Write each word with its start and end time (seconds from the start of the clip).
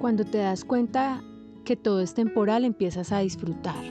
Cuando 0.00 0.24
te 0.24 0.38
das 0.38 0.64
cuenta 0.64 1.22
que 1.62 1.76
todo 1.76 2.00
es 2.00 2.14
temporal, 2.14 2.64
empiezas 2.64 3.12
a 3.12 3.18
disfrutar. 3.18 3.84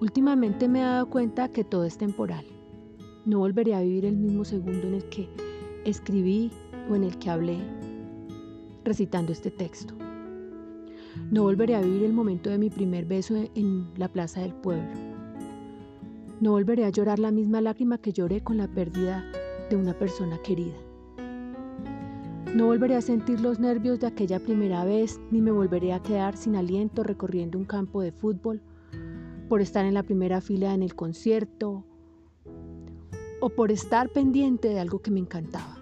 Últimamente 0.00 0.68
me 0.68 0.80
he 0.80 0.84
dado 0.84 1.10
cuenta 1.10 1.50
que 1.50 1.64
todo 1.64 1.84
es 1.84 1.98
temporal. 1.98 2.46
No 3.26 3.40
volveré 3.40 3.74
a 3.74 3.82
vivir 3.82 4.06
el 4.06 4.16
mismo 4.16 4.46
segundo 4.46 4.88
en 4.88 4.94
el 4.94 5.04
que 5.10 5.28
escribí 5.84 6.50
o 6.90 6.94
en 6.94 7.04
el 7.04 7.18
que 7.18 7.28
hablé 7.28 7.58
recitando 8.86 9.32
este 9.32 9.50
texto. 9.50 9.92
No 11.30 11.42
volveré 11.42 11.74
a 11.74 11.82
vivir 11.82 12.04
el 12.04 12.14
momento 12.14 12.48
de 12.48 12.56
mi 12.56 12.70
primer 12.70 13.04
beso 13.04 13.34
en 13.54 13.86
la 13.98 14.08
plaza 14.08 14.40
del 14.40 14.54
pueblo. 14.54 14.88
No 16.40 16.52
volveré 16.52 16.86
a 16.86 16.90
llorar 16.90 17.18
la 17.18 17.30
misma 17.30 17.60
lágrima 17.60 17.98
que 17.98 18.14
lloré 18.14 18.42
con 18.42 18.56
la 18.56 18.66
pérdida 18.66 19.30
de 19.68 19.76
una 19.76 19.92
persona 19.92 20.38
querida. 20.38 20.93
No 22.54 22.66
volveré 22.66 22.94
a 22.94 23.00
sentir 23.00 23.40
los 23.40 23.58
nervios 23.58 23.98
de 23.98 24.06
aquella 24.06 24.38
primera 24.38 24.84
vez, 24.84 25.20
ni 25.32 25.42
me 25.42 25.50
volveré 25.50 25.92
a 25.92 26.00
quedar 26.00 26.36
sin 26.36 26.54
aliento 26.54 27.02
recorriendo 27.02 27.58
un 27.58 27.64
campo 27.64 28.00
de 28.00 28.12
fútbol, 28.12 28.62
por 29.48 29.60
estar 29.60 29.84
en 29.84 29.92
la 29.92 30.04
primera 30.04 30.40
fila 30.40 30.72
en 30.72 30.84
el 30.84 30.94
concierto, 30.94 31.84
o 33.40 33.50
por 33.50 33.72
estar 33.72 34.08
pendiente 34.10 34.68
de 34.68 34.78
algo 34.78 35.02
que 35.02 35.10
me 35.10 35.18
encantaba. 35.18 35.78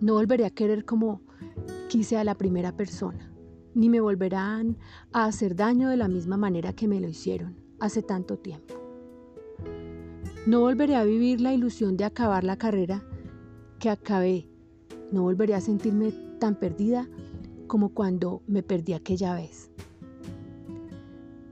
No 0.00 0.14
volveré 0.14 0.46
a 0.46 0.50
querer 0.50 0.86
como 0.86 1.20
quise 1.90 2.16
a 2.16 2.24
la 2.24 2.36
primera 2.36 2.74
persona, 2.74 3.30
ni 3.74 3.90
me 3.90 4.00
volverán 4.00 4.78
a 5.12 5.26
hacer 5.26 5.56
daño 5.56 5.90
de 5.90 5.98
la 5.98 6.08
misma 6.08 6.38
manera 6.38 6.72
que 6.72 6.88
me 6.88 7.00
lo 7.00 7.08
hicieron 7.08 7.54
hace 7.80 8.02
tanto 8.02 8.38
tiempo. 8.38 8.76
No 10.46 10.60
volveré 10.60 10.96
a 10.96 11.04
vivir 11.04 11.42
la 11.42 11.52
ilusión 11.52 11.98
de 11.98 12.04
acabar 12.04 12.44
la 12.44 12.56
carrera 12.56 13.04
que 13.78 13.90
acabé 13.90 14.48
no 15.12 15.22
volveré 15.22 15.54
a 15.54 15.60
sentirme 15.60 16.12
tan 16.38 16.54
perdida 16.54 17.08
como 17.66 17.90
cuando 17.90 18.42
me 18.46 18.62
perdí 18.62 18.92
aquella 18.92 19.34
vez. 19.34 19.70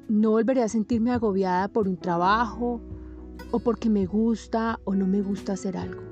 No 0.08 0.33
volveré 0.33 0.62
a 0.62 0.69
sentirme 0.69 1.12
agobiada 1.12 1.69
por 1.69 1.89
un 1.89 1.97
trabajo 1.97 2.80
o 3.50 3.58
porque 3.61 3.89
me 3.89 4.06
gusta 4.06 4.80
o 4.84 4.95
no 4.95 5.06
me 5.06 5.23
gusta 5.23 5.55
hacer 5.55 5.77
algo. 5.77 6.03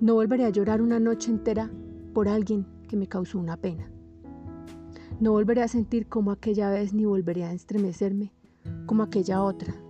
No 0.00 0.14
volveré 0.14 0.44
a 0.44 0.50
llorar 0.50 0.82
una 0.82 0.98
noche 0.98 1.30
entera 1.30 1.70
por 2.12 2.28
alguien 2.28 2.66
que 2.88 2.96
me 2.96 3.06
causó 3.06 3.38
una 3.38 3.56
pena. 3.56 3.90
No 5.20 5.32
volveré 5.32 5.62
a 5.62 5.68
sentir 5.68 6.08
como 6.08 6.32
aquella 6.32 6.70
vez 6.70 6.92
ni 6.92 7.04
volveré 7.04 7.44
a 7.44 7.52
estremecerme 7.52 8.32
como 8.86 9.02
aquella 9.02 9.42
otra 9.42 9.83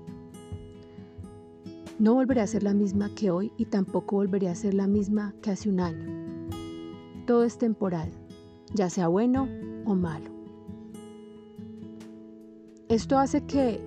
no 2.05 2.13
volveré 2.13 2.43
a 2.43 2.47
ser 2.47 2.63
la 2.63 2.75
misma 2.75 3.09
que 3.15 3.31
hoy 3.31 3.51
y 3.57 3.65
tampoco 3.65 4.17
volveré 4.17 4.51
a 4.51 4.55
ser 4.55 4.75
la 4.75 4.87
misma 4.87 5.35
que 5.41 5.53
hace 5.53 5.71
un 5.71 5.81
año. 5.81 6.51
Todo 7.27 7.45
es 7.45 7.57
temporal, 7.57 8.11
ya 8.75 8.91
sea 8.91 9.09
bueno 9.09 9.49
o 9.87 9.95
malo. 9.95 10.31
Esto 12.91 13.19
hace 13.19 13.47
que 13.47 13.81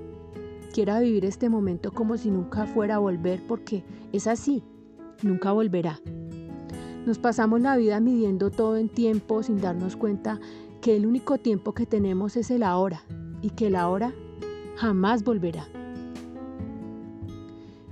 quiera 0.74 1.00
vivir 1.00 1.26
este 1.26 1.48
momento 1.48 1.92
como 1.92 2.18
si 2.18 2.32
nunca 2.32 2.66
fuera 2.66 2.96
a 2.96 3.00
volver 3.00 3.46
porque 3.48 3.84
es 4.12 4.26
así, 4.26 4.64
nunca 5.22 5.52
volverá. 5.52 6.00
Nos 7.06 7.20
pasamos 7.20 7.62
la 7.62 7.78
vida 7.78 8.00
midiendo 8.00 8.50
todo 8.50 8.78
en 8.78 8.90
tiempo 8.90 9.44
sin 9.44 9.62
darnos 9.62 9.96
cuenta 9.96 10.40
que 10.82 10.96
el 10.96 11.06
único 11.06 11.38
tiempo 11.38 11.76
que 11.76 11.86
tenemos 11.86 12.36
es 12.36 12.50
el 12.50 12.64
ahora 12.64 13.04
y 13.44 13.52
que 13.52 13.68
el 13.68 13.76
ahora 13.76 14.12
jamás 14.76 15.24
volverá. 15.24 15.68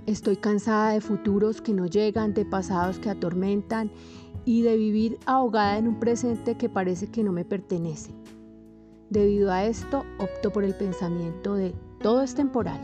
Estoy 0.05 0.35
cansada 0.35 0.91
de 0.91 1.01
futuros 1.01 1.61
que 1.61 1.73
no 1.73 1.87
llegan, 1.87 2.35
de 2.35 2.45
pasados 2.45 2.99
que 2.99 3.09
atormentan 3.09 3.89
y 4.45 4.61
de 4.61 4.77
vivir 4.77 5.17
ahogada 5.25 5.79
en 5.79 5.87
un 5.87 5.99
presente 5.99 6.55
que 6.57 6.69
parece 6.69 7.07
que 7.07 7.23
no 7.23 7.31
me 7.31 7.43
pertenece. 7.43 8.11
Debido 9.09 9.51
a 9.51 9.65
esto, 9.65 10.03
opto 10.19 10.51
por 10.51 10.63
el 10.63 10.75
pensamiento 10.75 11.55
de 11.55 11.73
todo 12.01 12.21
es 12.21 12.35
temporal. 12.35 12.79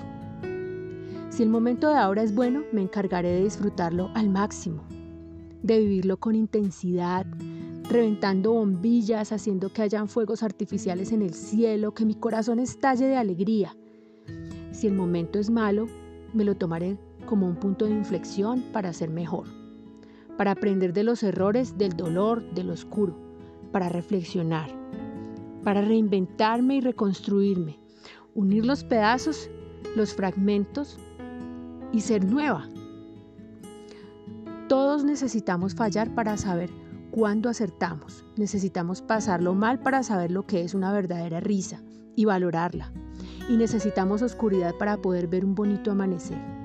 Si 1.29 1.43
el 1.43 1.49
momento 1.49 1.89
de 1.89 1.95
ahora 1.95 2.23
es 2.23 2.33
bueno, 2.33 2.63
me 2.71 2.81
encargaré 2.81 3.29
de 3.29 3.43
disfrutarlo 3.43 4.09
al 4.15 4.29
máximo, 4.29 4.83
de 5.61 5.77
vivirlo 5.77 6.17
con 6.17 6.33
intensidad, 6.33 7.27
reventando 7.87 8.53
bombillas, 8.53 9.31
haciendo 9.31 9.71
que 9.71 9.83
hayan 9.83 10.07
fuegos 10.07 10.41
artificiales 10.41 11.11
en 11.11 11.21
el 11.21 11.35
cielo, 11.35 11.93
que 11.93 12.03
mi 12.03 12.15
corazón 12.15 12.57
estalle 12.57 13.05
de 13.05 13.17
alegría. 13.17 13.77
Si 14.71 14.87
el 14.87 14.93
momento 14.93 15.37
es 15.37 15.51
malo, 15.51 15.85
me 16.33 16.43
lo 16.43 16.55
tomaré 16.55 16.97
como 17.31 17.47
un 17.47 17.55
punto 17.55 17.85
de 17.85 17.91
inflexión 17.91 18.61
para 18.73 18.91
ser 18.91 19.09
mejor, 19.09 19.45
para 20.37 20.51
aprender 20.51 20.91
de 20.91 21.05
los 21.05 21.23
errores, 21.23 21.77
del 21.77 21.95
dolor, 21.95 22.43
del 22.53 22.69
oscuro, 22.69 23.15
para 23.71 23.87
reflexionar, 23.87 24.69
para 25.63 25.79
reinventarme 25.79 26.75
y 26.75 26.81
reconstruirme, 26.81 27.79
unir 28.35 28.65
los 28.65 28.83
pedazos, 28.83 29.49
los 29.95 30.13
fragmentos 30.13 30.99
y 31.93 32.01
ser 32.01 32.25
nueva. 32.25 32.67
Todos 34.67 35.05
necesitamos 35.05 35.73
fallar 35.73 36.13
para 36.13 36.35
saber 36.35 36.69
cuándo 37.11 37.47
acertamos. 37.47 38.25
Necesitamos 38.35 39.01
pasarlo 39.01 39.55
mal 39.55 39.79
para 39.79 40.03
saber 40.03 40.31
lo 40.31 40.45
que 40.45 40.63
es 40.65 40.73
una 40.73 40.91
verdadera 40.91 41.39
risa 41.39 41.81
y 42.13 42.25
valorarla. 42.25 42.91
Y 43.47 43.55
necesitamos 43.55 44.21
oscuridad 44.21 44.75
para 44.77 44.97
poder 44.97 45.27
ver 45.27 45.45
un 45.45 45.55
bonito 45.55 45.91
amanecer. 45.91 46.60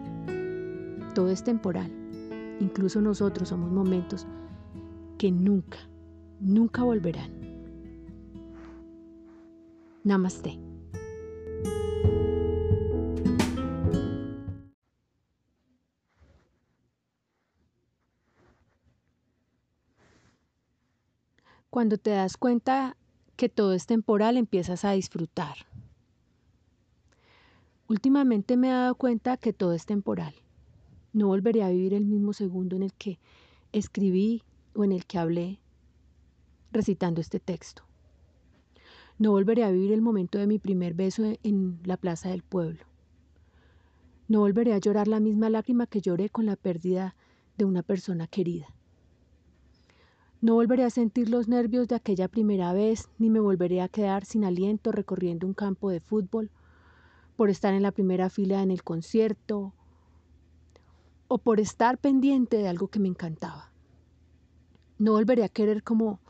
Todo 1.17 1.31
es 1.31 1.43
temporal. 1.43 1.91
Incluso 2.61 3.01
nosotros 3.01 3.49
somos 3.49 3.73
momentos 3.73 4.27
que 5.17 5.33
nunca, 5.33 5.79
nunca 6.41 6.83
volverán. 6.83 7.33
Namaste. 10.05 10.61
Cuando 21.71 21.97
te 21.97 22.11
das 22.11 22.37
cuenta 22.37 22.99
que 23.37 23.49
todo 23.49 23.73
es 23.73 23.87
temporal, 23.87 24.37
empiezas 24.37 24.85
a 24.85 24.91
disfrutar. 24.91 25.57
Últimamente 27.89 28.59
me 28.59 28.69
he 28.69 28.73
dado 28.73 28.95
cuenta 28.97 29.39
que 29.39 29.55
todo 29.55 29.73
es 29.73 29.87
temporal. 29.87 30.35
No 31.17 31.29
volveré 31.29 31.63
a 31.63 31.71
vivir 31.71 31.95
el 31.95 32.05
mismo 32.05 32.35
segundo 32.35 32.77
en 32.77 32.83
el 32.83 32.93
que 32.93 33.19
escribí 33.73 34.43
o 34.75 34.85
en 34.85 34.93
el 34.93 35.07
que 35.07 35.17
hablé 35.17 35.59
recitando 36.71 37.23
este 37.23 37.41
texto. 37.41 37.85
No 39.19 39.31
volveré 39.31 39.65
a 39.65 39.71
vivir 39.71 39.93
el 39.93 40.03
momento 40.03 40.37
de 40.37 40.47
mi 40.47 40.59
primer 40.59 40.93
beso 40.93 41.23
en 41.43 41.81
la 41.85 41.97
plaza 41.97 42.29
del 42.29 42.43
pueblo. 42.43 42.85
No 44.29 44.41
volveré 44.41 44.75
a 44.75 44.79
llorar 44.79 45.09
la 45.09 45.19
misma 45.19 45.49
lágrima 45.49 45.87
que 45.87 46.03
lloré 46.03 46.29
con 46.29 46.45
la 46.45 46.55
pérdida 46.55 47.17
de 47.57 47.65
una 47.65 47.83
persona 47.83 48.27
querida. 48.27 48.67
No 50.43 50.53
volveré 50.53 50.85
a 50.85 50.91
sentir 50.91 51.31
los 51.31 51.49
nervios 51.49 51.89
de 51.89 51.95
aquella 51.95 52.29
primera 52.29 52.75
vez, 52.75 53.09
ni 53.19 53.31
me 53.31 53.41
volveré 53.41 53.81
a 53.81 53.89
quedar 53.89 54.27
sin 54.27 54.45
aliento 54.45 54.93
recorriendo 54.93 55.47
un 55.47 55.55
campo 55.55 55.89
de 55.89 56.01
fútbol, 56.01 56.51
por 57.37 57.49
estar 57.49 57.73
en 57.73 57.83
la 57.83 57.93
primera 57.93 58.29
fila 58.29 58.63
en 58.63 58.71
el 58.71 58.83
concierto 58.83 59.73
o 61.29 61.39
por 61.39 61.61
estar 61.61 61.99
pendiente 61.99 62.59
de 62.59 62.69
algo 62.69 62.89
que 62.89 63.01
me 63.01 63.09
encantaba. 63.09 63.73
No 64.99 65.13
volveré 65.13 65.45
a 65.45 65.49
querer 65.49 65.83
como 65.83 66.21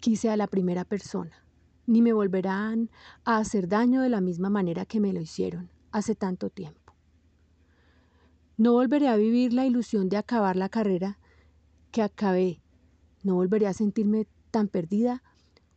quise 0.00 0.30
a 0.30 0.36
la 0.36 0.46
primera 0.46 0.84
persona, 0.84 1.44
ni 1.86 2.02
me 2.02 2.12
volverán 2.12 2.90
a 3.24 3.38
hacer 3.38 3.68
daño 3.68 4.00
de 4.00 4.08
la 4.08 4.20
misma 4.20 4.50
manera 4.50 4.86
que 4.86 5.00
me 5.00 5.12
lo 5.12 5.20
hicieron 5.20 5.70
hace 5.92 6.14
tanto 6.14 6.50
tiempo. 6.50 6.94
No 8.56 8.72
volveré 8.72 9.08
a 9.08 9.16
vivir 9.16 9.52
la 9.52 9.64
ilusión 9.64 10.08
de 10.08 10.16
acabar 10.16 10.56
la 10.56 10.68
carrera 10.68 11.18
que 11.90 12.02
acabé. 12.02 12.60
No 13.22 13.34
volveré 13.34 13.66
a 13.66 13.72
sentirme 13.72 14.26
tan 14.50 14.68
perdida 14.68 15.22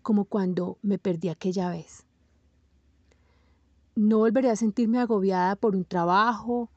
como 0.02 0.26
cuando 0.26 0.80
me 0.82 0.98
perdí 0.98 1.30
aquella 1.30 1.70
vez. 1.70 2.06
No 3.96 4.18
volveré 4.20 4.50
a 4.50 4.56
sentirme 4.56 5.00
agobiada 5.00 5.56
por 5.56 5.76
un 5.76 5.86
trabajo 5.86 6.73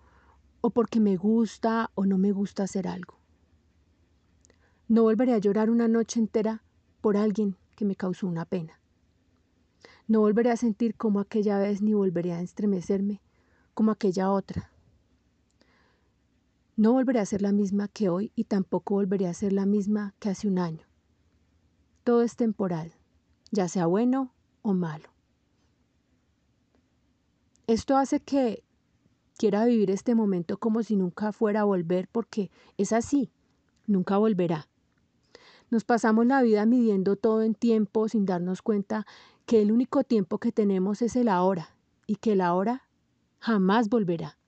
o 0.61 0.71
porque 0.71 1.01
me 1.01 1.17
gusta 1.17 1.91
o 1.95 2.07
no 2.07 2.19
me 2.19 2.33
gusta 2.33 2.65
hacer 2.65 2.89
algo. 2.89 3.19
No 4.89 5.03
volveré 5.03 5.35
a 5.35 5.39
llorar 5.39 5.71
una 5.71 5.89
noche 5.89 6.21
entera 6.21 6.63
por 7.01 7.17
alguien 7.17 7.57
que 7.75 7.85
me 7.85 7.97
causó 7.97 8.27
una 8.27 8.45
pena. 8.45 8.81
No 10.09 10.21
volveré 10.21 10.51
a 10.51 10.57
sentir 10.57 10.95
como 10.95 11.21
aquella 11.21 11.59
vez 11.59 11.83
ni 11.83 11.95
volveré 11.95 12.33
a 12.33 12.41
estremecerme 12.41 13.21
como 13.75 13.91
aquella 13.91 14.31
otra. 14.31 14.71
No 16.77 16.93
volveré 16.93 17.21
a 17.21 17.27
ser 17.27 17.43
la 17.43 17.53
misma 17.53 17.89
que 17.89 18.09
hoy 18.09 18.33
y 18.37 18.45
tampoco 18.45 18.95
volveré 18.95 19.27
a 19.27 19.35
ser 19.35 19.53
la 19.53 19.67
misma 19.67 20.15
que 20.19 20.29
hace 20.29 20.47
un 20.47 20.59
año. 20.59 20.87
Todo 22.05 22.23
es 22.23 22.37
temporal, 22.37 22.93
ya 23.51 23.67
sea 23.67 23.87
bueno 23.87 24.33
o 24.63 24.75
malo. 24.75 25.09
Esto 27.67 27.97
hace 27.97 28.21
que 28.21 28.63
quiera 29.37 29.65
vivir 29.65 29.91
este 29.91 30.15
momento 30.15 30.59
como 30.59 30.83
si 30.83 30.97
nunca 30.97 31.33
fuera 31.33 31.61
a 31.61 31.65
volver 31.65 32.09
porque 32.11 32.51
es 32.77 32.93
así, 32.93 33.31
nunca 33.87 34.17
volverá. 34.17 34.69
Nos 35.71 35.85
pasamos 35.85 36.27
la 36.27 36.43
vida 36.43 36.65
midiendo 36.65 37.17
todo 37.17 37.43
en 37.43 37.55
tiempo 37.55 38.09
sin 38.09 38.25
darnos 38.25 38.63
cuenta 38.63 39.07
que 39.47 39.63
el 39.63 39.73
único 39.73 40.05
tiempo 40.05 40.39
que 40.39 40.53
tenemos 40.53 41.03
es 41.03 41.17
el 41.17 41.29
ahora 41.29 41.77
y 42.07 42.17
que 42.17 42.33
el 42.33 42.41
ahora 42.41 42.83
jamás 43.39 43.89
volverá. 43.89 44.39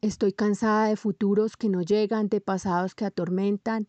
Estoy 0.00 0.32
cansada 0.32 0.88
de 0.88 0.96
futuros 0.96 1.56
que 1.56 1.68
no 1.68 1.80
llegan, 1.80 2.28
de 2.28 2.40
pasados 2.40 2.94
que 2.94 3.06
atormentan 3.06 3.86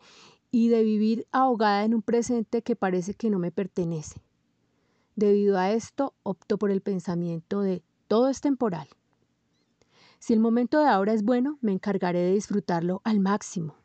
y 0.50 0.70
de 0.70 0.84
vivir 0.84 1.28
ahogada 1.34 1.84
en 1.84 1.94
un 1.94 2.02
presente 2.02 2.62
que 2.62 2.78
parece 2.78 3.14
que 3.14 3.30
no 3.30 3.40
me 3.40 3.52
pertenece. 3.52 4.22
Debido 5.18 5.58
a 5.58 5.72
esto, 5.72 6.14
opto 6.24 6.58
por 6.58 6.72
el 6.72 6.82
pensamiento 6.82 7.62
de 7.62 7.84
todo 8.08 8.30
es 8.30 8.42
temporal. 8.42 8.88
Si 10.20 10.34
el 10.34 10.40
momento 10.40 10.80
de 10.80 10.88
ahora 10.88 11.14
es 11.14 11.24
bueno, 11.24 11.58
me 11.62 11.72
encargaré 11.72 12.20
de 12.20 12.34
disfrutarlo 12.34 13.02
al 13.04 13.20
máximo, 13.20 13.76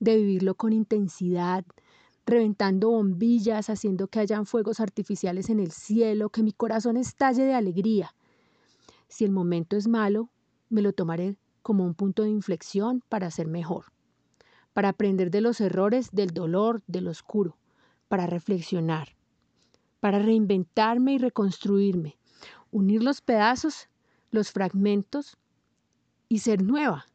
de 0.00 0.16
vivirlo 0.16 0.54
con 0.54 0.72
intensidad, 0.72 1.64
reventando 2.26 2.90
bombillas, 2.90 3.70
haciendo 3.70 4.08
que 4.08 4.20
hayan 4.20 4.46
fuegos 4.46 4.80
artificiales 4.80 5.50
en 5.50 5.60
el 5.60 5.72
cielo, 5.72 6.30
que 6.30 6.42
mi 6.42 6.52
corazón 6.52 6.96
estalle 6.96 7.44
de 7.44 7.54
alegría. 7.54 8.14
Si 9.08 9.24
el 9.24 9.30
momento 9.30 9.76
es 9.76 9.88
malo, 9.88 10.30
me 10.68 10.82
lo 10.82 10.92
tomaré 10.92 11.36
como 11.62 11.84
un 11.84 11.94
punto 11.94 12.22
de 12.22 12.30
inflexión 12.30 13.02
para 13.08 13.30
ser 13.30 13.46
mejor 13.46 13.86
para 14.72 14.90
aprender 14.90 15.30
de 15.30 15.40
los 15.40 15.60
errores, 15.60 16.10
del 16.12 16.30
dolor, 16.30 16.82
del 16.86 17.08
oscuro, 17.08 17.56
para 18.08 18.26
reflexionar, 18.26 19.16
para 20.00 20.18
reinventarme 20.18 21.14
y 21.14 21.18
reconstruirme, 21.18 22.18
unir 22.72 23.04
los 23.04 23.20
pedazos, 23.20 23.88
los 24.32 24.50
fragmentos 24.50 25.36
y 26.28 26.40
ser 26.40 26.62
nueva. 26.62 27.06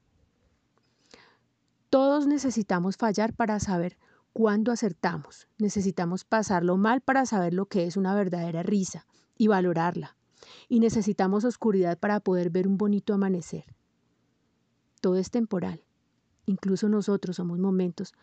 Todos 1.90 2.28
necesitamos 2.28 2.96
fallar 2.96 3.34
para 3.34 3.60
saber 3.60 3.98
cuándo 4.32 4.72
acertamos. 4.72 5.48
Necesitamos 5.58 6.24
pasarlo 6.24 6.78
mal 6.78 7.02
para 7.02 7.26
saber 7.26 7.54
lo 7.54 7.66
que 7.66 7.86
es 7.86 7.98
una 7.98 8.14
verdadera 8.14 8.64
risa 8.64 9.08
y 9.38 9.48
valorarla. 9.48 10.16
Y 10.70 10.80
necesitamos 10.80 11.44
oscuridad 11.44 11.98
para 11.98 12.20
poder 12.20 12.50
ver 12.50 12.68
un 12.68 12.78
bonito 12.78 13.14
amanecer. 13.14 13.66
Todo 15.02 15.18
es 15.18 15.32
temporal. 15.32 15.82
Incluso 16.46 16.88
nosotros 16.88 17.36
somos 17.36 17.58
momentos 17.60 18.14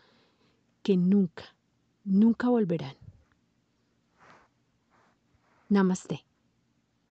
que 0.81 0.95
nunca, 0.95 1.55
nunca 2.03 2.47
volverán. 2.47 2.95
Namaste. 5.67 6.23